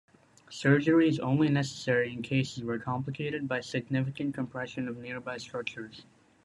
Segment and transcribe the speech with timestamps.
[0.49, 6.05] Surgery is only necessary in cases where complicated by significant compression of nearby structures.